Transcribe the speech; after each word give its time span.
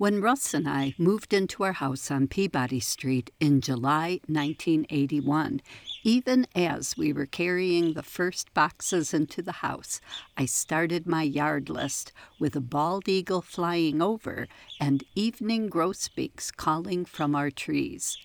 When 0.00 0.22
Russ 0.22 0.54
and 0.54 0.66
I 0.66 0.94
moved 0.96 1.34
into 1.34 1.62
our 1.62 1.74
house 1.74 2.10
on 2.10 2.26
Peabody 2.26 2.80
Street 2.80 3.30
in 3.38 3.60
July 3.60 4.20
1981, 4.28 5.60
even 6.04 6.46
as 6.54 6.96
we 6.96 7.12
were 7.12 7.26
carrying 7.26 7.92
the 7.92 8.02
first 8.02 8.54
boxes 8.54 9.12
into 9.12 9.42
the 9.42 9.60
house, 9.60 10.00
I 10.38 10.46
started 10.46 11.06
my 11.06 11.22
yard 11.22 11.68
list 11.68 12.14
with 12.38 12.56
a 12.56 12.62
bald 12.62 13.10
eagle 13.10 13.42
flying 13.42 14.00
over 14.00 14.48
and 14.80 15.04
evening 15.14 15.68
grosbeaks 15.68 16.50
calling 16.50 17.04
from 17.04 17.34
our 17.34 17.50
trees. 17.50 18.16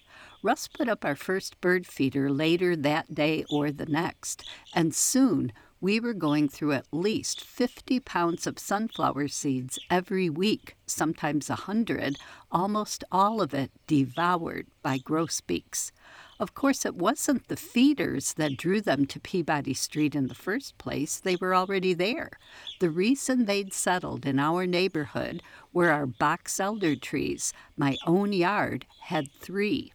Russ 0.41 0.69
put 0.69 0.87
up 0.87 1.03
our 1.03 1.17
first 1.17 1.59
bird 1.59 1.85
feeder 1.85 2.31
later 2.31 2.77
that 2.77 3.13
day 3.13 3.43
or 3.49 3.69
the 3.69 3.85
next, 3.85 4.47
and 4.73 4.95
soon 4.95 5.51
we 5.85 5.99
were 5.99 6.15
going 6.15 6.49
through 6.49 6.71
at 6.71 6.87
least 6.91 7.45
50 7.45 7.99
pounds 7.99 8.47
of 8.47 8.57
sunflower 8.57 9.27
seeds 9.27 9.77
every 9.87 10.31
week, 10.31 10.75
sometimes 10.87 11.47
a 11.47 11.53
100, 11.53 12.17
almost 12.51 13.03
all 13.11 13.39
of 13.39 13.53
it 13.53 13.69
devoured 13.85 14.65
by 14.81 14.97
grosbeaks. 14.97 15.91
Of 16.39 16.55
course, 16.55 16.87
it 16.87 16.95
wasn't 16.95 17.49
the 17.49 17.55
feeders 17.55 18.33
that 18.33 18.57
drew 18.57 18.81
them 18.81 19.05
to 19.05 19.19
Peabody 19.19 19.75
Street 19.75 20.15
in 20.15 20.25
the 20.25 20.33
first 20.33 20.75
place. 20.79 21.19
They 21.19 21.35
were 21.35 21.53
already 21.53 21.93
there. 21.93 22.31
The 22.79 22.89
reason 22.89 23.45
they'd 23.45 23.71
settled 23.71 24.25
in 24.25 24.39
our 24.39 24.65
neighborhood 24.65 25.43
were 25.71 25.91
our 25.91 26.07
box 26.07 26.59
elder 26.59 26.95
trees. 26.95 27.53
My 27.77 27.95
own 28.07 28.33
yard 28.33 28.87
had 29.01 29.31
three. 29.31 29.93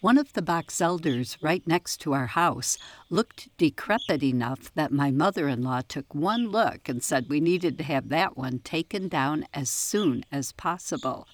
One 0.00 0.18
of 0.18 0.32
the 0.34 0.42
box 0.42 0.80
elders 0.80 1.38
right 1.40 1.66
next 1.66 1.98
to 2.02 2.12
our 2.12 2.26
house 2.26 2.76
looked 3.08 3.48
decrepit 3.56 4.22
enough 4.22 4.72
that 4.74 4.92
my 4.92 5.10
mother 5.10 5.48
in 5.48 5.62
law 5.62 5.80
took 5.80 6.14
one 6.14 6.48
look 6.48 6.88
and 6.88 7.02
said 7.02 7.28
we 7.28 7.40
needed 7.40 7.78
to 7.78 7.84
have 7.84 8.08
that 8.10 8.36
one 8.36 8.58
taken 8.58 9.08
down 9.08 9.46
as 9.54 9.70
soon 9.70 10.24
as 10.30 10.52
possible. 10.52 11.26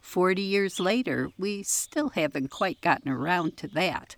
Forty 0.00 0.42
years 0.42 0.80
later, 0.80 1.30
we 1.38 1.62
still 1.62 2.10
haven't 2.10 2.50
quite 2.50 2.80
gotten 2.80 3.10
around 3.10 3.56
to 3.58 3.68
that. 3.68 4.16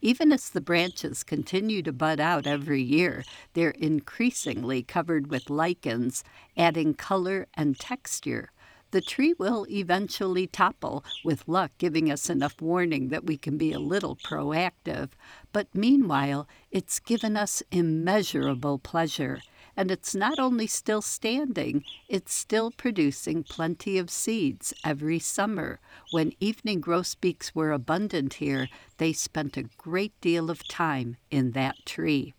Even 0.00 0.32
as 0.32 0.48
the 0.48 0.60
branches 0.60 1.22
continue 1.22 1.82
to 1.82 1.92
bud 1.92 2.20
out 2.20 2.46
every 2.46 2.82
year, 2.82 3.22
they're 3.52 3.70
increasingly 3.70 4.82
covered 4.82 5.28
with 5.28 5.50
lichens, 5.50 6.24
adding 6.56 6.94
color 6.94 7.46
and 7.54 7.78
texture 7.78 8.50
the 8.92 9.00
tree 9.00 9.34
will 9.38 9.66
eventually 9.68 10.46
topple, 10.46 11.04
with 11.24 11.48
luck 11.48 11.72
giving 11.78 12.10
us 12.10 12.30
enough 12.30 12.60
warning 12.60 13.08
that 13.08 13.24
we 13.24 13.36
can 13.36 13.58
be 13.58 13.72
a 13.72 13.78
little 13.78 14.16
proactive. 14.16 15.10
But 15.52 15.66
meanwhile, 15.74 16.46
it's 16.70 17.00
given 17.00 17.36
us 17.36 17.62
immeasurable 17.70 18.78
pleasure. 18.78 19.40
And 19.74 19.90
it's 19.90 20.14
not 20.14 20.38
only 20.38 20.66
still 20.66 21.00
standing, 21.00 21.84
it's 22.06 22.34
still 22.34 22.70
producing 22.70 23.42
plenty 23.42 23.96
of 23.96 24.10
seeds 24.10 24.74
every 24.84 25.18
summer. 25.18 25.80
When 26.10 26.34
evening 26.40 26.80
grosbeaks 26.80 27.54
were 27.54 27.72
abundant 27.72 28.34
here, 28.34 28.68
they 28.98 29.14
spent 29.14 29.56
a 29.56 29.70
great 29.78 30.12
deal 30.20 30.50
of 30.50 30.68
time 30.68 31.16
in 31.30 31.52
that 31.52 31.76
tree. 31.86 32.34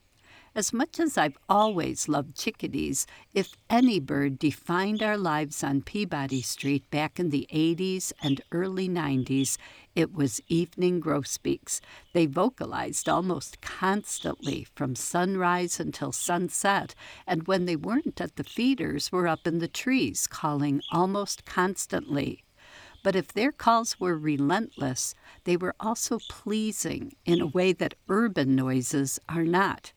As 0.55 0.71
much 0.71 0.99
as 0.99 1.17
I've 1.17 1.37
always 1.49 2.07
loved 2.07 2.37
chickadees, 2.37 3.07
if 3.33 3.55
any 3.71 3.99
bird 3.99 4.37
defined 4.37 5.01
our 5.01 5.17
lives 5.17 5.63
on 5.63 5.81
Peabody 5.81 6.43
Street 6.43 6.87
back 6.91 7.19
in 7.19 7.31
the 7.31 7.47
80s 7.51 8.13
and 8.21 8.39
early 8.51 8.87
90s, 8.87 9.57
it 9.95 10.13
was 10.13 10.41
evening 10.47 10.99
grosbeaks. 10.99 11.81
They 12.13 12.27
vocalized 12.27 13.09
almost 13.09 13.61
constantly 13.61 14.67
from 14.75 14.95
sunrise 14.95 15.79
until 15.79 16.11
sunset, 16.11 16.93
and 17.25 17.47
when 17.47 17.65
they 17.65 17.75
weren't 17.75 18.21
at 18.21 18.35
the 18.35 18.43
feeders, 18.43 19.11
were 19.11 19.27
up 19.27 19.47
in 19.47 19.57
the 19.57 19.67
trees 19.67 20.27
calling 20.27 20.83
almost 20.91 21.45
constantly. 21.45 22.43
But 23.01 23.15
if 23.15 23.29
their 23.29 23.51
calls 23.51 23.99
were 23.99 24.15
relentless, 24.19 25.15
they 25.45 25.57
were 25.57 25.73
also 25.79 26.19
pleasing 26.29 27.13
in 27.25 27.41
a 27.41 27.47
way 27.47 27.73
that 27.73 27.95
urban 28.08 28.55
noises 28.55 29.19
are 29.27 29.45
not. 29.45 29.93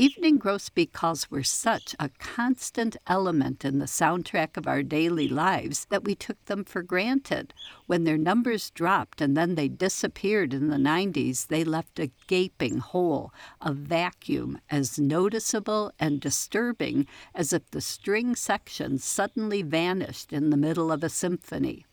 Evening 0.00 0.38
grosbeak 0.38 0.92
calls 0.92 1.28
were 1.28 1.42
such 1.42 1.96
a 1.98 2.08
constant 2.20 2.96
element 3.08 3.64
in 3.64 3.80
the 3.80 3.86
soundtrack 3.86 4.56
of 4.56 4.68
our 4.68 4.84
daily 4.84 5.26
lives 5.26 5.86
that 5.86 6.04
we 6.04 6.14
took 6.14 6.42
them 6.44 6.62
for 6.62 6.82
granted. 6.82 7.52
When 7.86 8.04
their 8.04 8.16
numbers 8.16 8.70
dropped 8.70 9.20
and 9.20 9.36
then 9.36 9.56
they 9.56 9.66
disappeared 9.66 10.54
in 10.54 10.68
the 10.68 10.76
90s, 10.76 11.48
they 11.48 11.64
left 11.64 11.98
a 11.98 12.12
gaping 12.28 12.78
hole, 12.78 13.32
a 13.60 13.72
vacuum 13.72 14.60
as 14.70 15.00
noticeable 15.00 15.90
and 15.98 16.20
disturbing 16.20 17.08
as 17.34 17.52
if 17.52 17.68
the 17.72 17.80
string 17.80 18.36
section 18.36 18.98
suddenly 18.98 19.62
vanished 19.62 20.32
in 20.32 20.50
the 20.50 20.56
middle 20.56 20.92
of 20.92 21.02
a 21.02 21.08
symphony. 21.08 21.84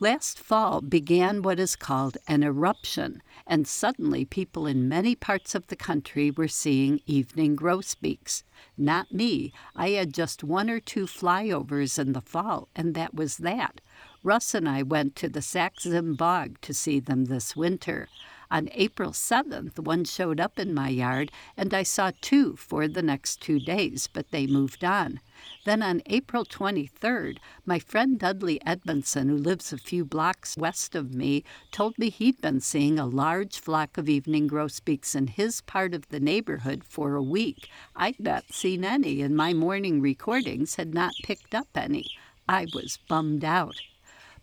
Last 0.00 0.38
fall 0.38 0.80
began 0.80 1.42
what 1.42 1.58
is 1.58 1.74
called 1.74 2.18
an 2.28 2.44
eruption, 2.44 3.20
and 3.48 3.66
suddenly 3.66 4.24
people 4.24 4.64
in 4.64 4.88
many 4.88 5.16
parts 5.16 5.56
of 5.56 5.66
the 5.66 5.74
country 5.74 6.30
were 6.30 6.46
seeing 6.46 7.00
evening 7.04 7.56
grosbeaks. 7.56 8.44
Not 8.76 9.10
me. 9.10 9.52
I 9.74 9.90
had 9.90 10.14
just 10.14 10.44
one 10.44 10.70
or 10.70 10.78
two 10.78 11.06
flyovers 11.06 11.98
in 11.98 12.12
the 12.12 12.20
fall, 12.20 12.68
and 12.76 12.94
that 12.94 13.12
was 13.12 13.38
that. 13.38 13.80
Russ 14.22 14.54
and 14.54 14.68
I 14.68 14.84
went 14.84 15.16
to 15.16 15.28
the 15.28 15.42
Sax-Zim 15.42 16.14
Bog 16.14 16.60
to 16.60 16.72
see 16.72 17.00
them 17.00 17.24
this 17.24 17.56
winter. 17.56 18.06
On 18.50 18.70
April 18.72 19.10
7th, 19.10 19.78
one 19.78 20.04
showed 20.04 20.40
up 20.40 20.58
in 20.58 20.72
my 20.72 20.88
yard, 20.88 21.30
and 21.54 21.74
I 21.74 21.82
saw 21.82 22.12
two 22.22 22.56
for 22.56 22.88
the 22.88 23.02
next 23.02 23.42
two 23.42 23.60
days, 23.60 24.08
but 24.10 24.30
they 24.30 24.46
moved 24.46 24.82
on. 24.82 25.20
Then 25.66 25.82
on 25.82 26.00
April 26.06 26.46
23rd, 26.46 27.36
my 27.66 27.78
friend 27.78 28.18
Dudley 28.18 28.58
Edmondson, 28.64 29.28
who 29.28 29.36
lives 29.36 29.70
a 29.70 29.76
few 29.76 30.02
blocks 30.02 30.56
west 30.56 30.94
of 30.94 31.14
me, 31.14 31.44
told 31.72 31.98
me 31.98 32.08
he'd 32.08 32.40
been 32.40 32.60
seeing 32.60 32.98
a 32.98 33.06
large 33.06 33.58
flock 33.58 33.98
of 33.98 34.08
evening 34.08 34.46
grosbeaks 34.46 35.14
in 35.14 35.26
his 35.26 35.60
part 35.60 35.92
of 35.92 36.08
the 36.08 36.20
neighborhood 36.20 36.84
for 36.84 37.16
a 37.16 37.22
week. 37.22 37.68
I'd 37.94 38.18
not 38.18 38.50
seen 38.50 38.82
any, 38.82 39.20
and 39.20 39.36
my 39.36 39.52
morning 39.52 40.00
recordings 40.00 40.76
had 40.76 40.94
not 40.94 41.12
picked 41.22 41.54
up 41.54 41.68
any. 41.74 42.06
I 42.48 42.66
was 42.72 42.98
bummed 43.08 43.44
out. 43.44 43.76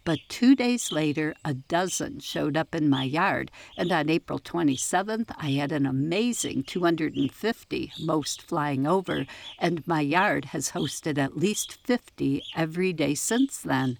But 0.05 0.19
two 0.29 0.55
days 0.55 0.91
later, 0.91 1.33
a 1.43 1.55
dozen 1.55 2.19
showed 2.19 2.55
up 2.55 2.75
in 2.75 2.89
my 2.89 3.03
yard, 3.03 3.49
and 3.75 3.91
on 3.91 4.07
April 4.07 4.37
27th, 4.37 5.31
I 5.35 5.49
had 5.53 5.71
an 5.71 5.87
amazing 5.87 6.61
250, 6.63 7.91
most 8.01 8.43
flying 8.43 8.85
over, 8.85 9.25
and 9.57 9.85
my 9.87 10.01
yard 10.01 10.45
has 10.45 10.71
hosted 10.71 11.17
at 11.17 11.35
least 11.35 11.79
50 11.83 12.43
every 12.55 12.93
day 12.93 13.15
since 13.15 13.57
then. 13.57 13.97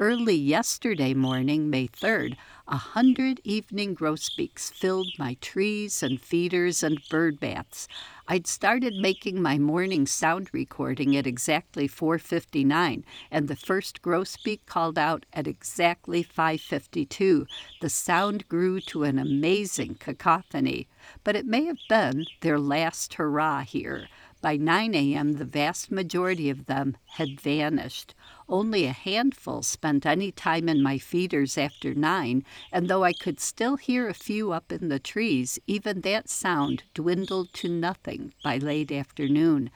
Early 0.00 0.34
yesterday 0.34 1.12
morning, 1.12 1.68
May 1.68 1.86
3rd, 1.86 2.38
a 2.66 2.78
hundred 2.78 3.38
evening 3.44 3.92
grosbeaks 3.92 4.70
filled 4.70 5.12
my 5.18 5.36
trees 5.42 6.02
and 6.02 6.18
feeders 6.18 6.82
and 6.82 6.98
bird 7.10 7.38
baths. 7.38 7.86
I'd 8.26 8.46
started 8.46 8.94
making 8.94 9.42
my 9.42 9.58
morning 9.58 10.06
sound 10.06 10.48
recording 10.54 11.14
at 11.18 11.26
exactly 11.26 11.86
4:59 11.86 13.04
and 13.30 13.46
the 13.46 13.56
first 13.56 14.00
grosbeak 14.00 14.64
called 14.64 14.96
out 14.96 15.26
at 15.34 15.46
exactly 15.46 16.22
5:52. 16.22 17.46
The 17.82 17.90
sound 17.90 18.48
grew 18.48 18.80
to 18.80 19.04
an 19.04 19.18
amazing 19.18 19.96
cacophony, 19.96 20.88
but 21.24 21.36
it 21.36 21.44
may 21.44 21.66
have 21.66 21.80
been 21.90 22.24
their 22.40 22.58
last 22.58 23.12
hurrah 23.12 23.64
here. 23.64 24.08
By 24.42 24.56
9 24.56 24.94
a.m., 24.94 25.32
the 25.34 25.44
vast 25.44 25.90
majority 25.90 26.48
of 26.48 26.64
them 26.64 26.96
had 27.16 27.40
vanished. 27.40 28.14
Only 28.48 28.86
a 28.86 28.92
handful 28.92 29.62
spent 29.62 30.06
any 30.06 30.32
time 30.32 30.66
in 30.66 30.82
my 30.82 30.96
feeders 30.96 31.58
after 31.58 31.94
nine, 31.94 32.44
and 32.72 32.88
though 32.88 33.04
I 33.04 33.12
could 33.12 33.38
still 33.38 33.76
hear 33.76 34.08
a 34.08 34.14
few 34.14 34.50
up 34.52 34.72
in 34.72 34.88
the 34.88 34.98
trees, 34.98 35.58
even 35.66 36.00
that 36.00 36.30
sound 36.30 36.84
dwindled 36.94 37.52
to 37.54 37.68
nothing 37.68 38.32
by 38.42 38.56
late 38.56 38.90
afternoon. 38.90 39.70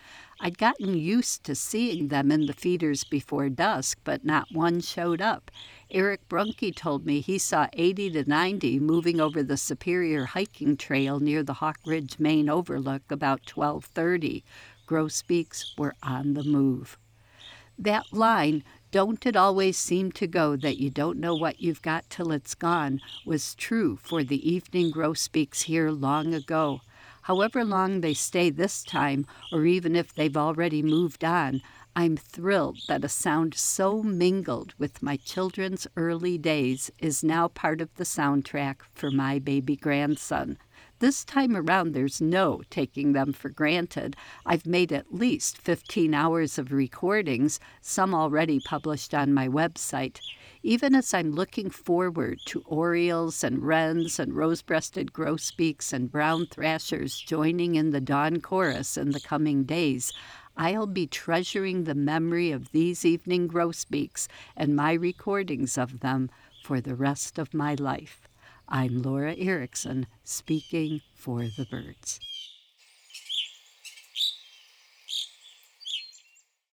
I'd 0.46 0.58
gotten 0.58 0.98
used 0.98 1.42
to 1.44 1.54
seeing 1.54 2.08
them 2.08 2.30
in 2.30 2.44
the 2.44 2.52
feeders 2.52 3.02
before 3.02 3.48
dusk, 3.48 3.98
but 4.04 4.26
not 4.26 4.52
one 4.52 4.82
showed 4.82 5.22
up. 5.22 5.50
Eric 5.90 6.28
Bruhnke 6.28 6.76
told 6.76 7.06
me 7.06 7.22
he 7.22 7.38
saw 7.38 7.66
80 7.72 8.10
to 8.10 8.28
90 8.28 8.78
moving 8.78 9.22
over 9.22 9.42
the 9.42 9.56
Superior 9.56 10.26
hiking 10.26 10.76
trail 10.76 11.18
near 11.18 11.42
the 11.42 11.54
Hawk 11.54 11.78
Ridge 11.86 12.18
main 12.18 12.50
overlook 12.50 13.10
about 13.10 13.50
1230. 13.50 14.44
Grosbeaks 14.86 15.72
were 15.78 15.94
on 16.02 16.34
the 16.34 16.44
move. 16.44 16.98
That 17.78 18.12
line, 18.12 18.64
don't 18.90 19.24
it 19.24 19.36
always 19.36 19.78
seem 19.78 20.12
to 20.12 20.26
go 20.26 20.56
that 20.56 20.78
you 20.78 20.90
don't 20.90 21.18
know 21.18 21.34
what 21.34 21.62
you've 21.62 21.80
got 21.80 22.10
till 22.10 22.32
it's 22.32 22.54
gone, 22.54 23.00
was 23.24 23.54
true 23.54 23.96
for 23.96 24.22
the 24.22 24.46
evening 24.46 24.90
grosbeaks 24.90 25.62
here 25.62 25.90
long 25.90 26.34
ago. 26.34 26.82
However 27.24 27.64
long 27.64 28.02
they 28.02 28.12
stay 28.12 28.50
this 28.50 28.82
time, 28.82 29.24
or 29.50 29.64
even 29.64 29.96
if 29.96 30.12
they've 30.12 30.36
already 30.36 30.82
moved 30.82 31.24
on, 31.24 31.62
I'm 31.96 32.18
thrilled 32.18 32.80
that 32.86 33.02
a 33.02 33.08
sound 33.08 33.54
so 33.54 34.02
mingled 34.02 34.74
with 34.76 35.02
my 35.02 35.16
children's 35.16 35.86
early 35.96 36.36
days 36.36 36.90
is 36.98 37.24
now 37.24 37.48
part 37.48 37.80
of 37.80 37.94
the 37.94 38.04
soundtrack 38.04 38.82
for 38.92 39.10
my 39.10 39.38
baby 39.38 39.74
grandson. 39.74 40.58
This 40.98 41.24
time 41.24 41.56
around, 41.56 41.92
there's 41.94 42.20
no 42.20 42.60
taking 42.68 43.14
them 43.14 43.32
for 43.32 43.48
granted. 43.48 44.16
I've 44.44 44.66
made 44.66 44.92
at 44.92 45.14
least 45.14 45.56
15 45.56 46.12
hours 46.12 46.58
of 46.58 46.72
recordings, 46.72 47.58
some 47.80 48.14
already 48.14 48.60
published 48.60 49.14
on 49.14 49.32
my 49.32 49.48
website. 49.48 50.20
Even 50.66 50.94
as 50.94 51.12
I'm 51.12 51.32
looking 51.32 51.68
forward 51.68 52.40
to 52.46 52.62
orioles 52.64 53.44
and 53.44 53.62
wrens 53.62 54.18
and 54.18 54.32
rose 54.32 54.62
breasted 54.62 55.12
grosbeaks 55.12 55.92
and 55.92 56.10
brown 56.10 56.46
thrashers 56.46 57.20
joining 57.20 57.74
in 57.74 57.90
the 57.90 58.00
dawn 58.00 58.40
chorus 58.40 58.96
in 58.96 59.10
the 59.10 59.20
coming 59.20 59.64
days, 59.64 60.10
I'll 60.56 60.86
be 60.86 61.06
treasuring 61.06 61.84
the 61.84 61.94
memory 61.94 62.50
of 62.50 62.72
these 62.72 63.04
evening 63.04 63.46
grosbeaks 63.46 64.26
and 64.56 64.74
my 64.74 64.94
recordings 64.94 65.76
of 65.76 66.00
them 66.00 66.30
for 66.62 66.80
the 66.80 66.94
rest 66.94 67.38
of 67.38 67.52
my 67.52 67.74
life. 67.74 68.26
I'm 68.66 69.02
Laura 69.02 69.34
Erickson, 69.36 70.06
speaking 70.24 71.02
for 71.14 71.42
the 71.42 71.66
birds. 71.70 72.18